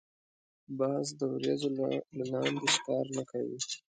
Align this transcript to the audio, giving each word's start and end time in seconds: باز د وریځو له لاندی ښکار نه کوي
باز 0.79 1.05
د 1.19 1.21
وریځو 1.33 1.69
له 2.17 2.23
لاندی 2.31 2.67
ښکار 2.75 3.05
نه 3.17 3.23
کوي 3.31 3.57